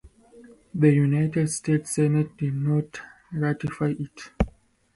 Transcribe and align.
The 0.73 0.91
United 0.91 1.47
States 1.51 1.93
Senate 1.93 2.35
did 2.35 2.55
not 2.55 2.99
ratify 3.31 3.93
it. 3.99 4.31